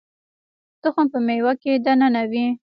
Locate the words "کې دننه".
1.61-2.23